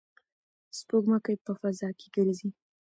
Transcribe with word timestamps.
سپوږمکۍ 0.77 1.35
په 1.45 1.51
فضا 1.61 1.89
کې 1.99 2.07
ګرځي. 2.15 2.49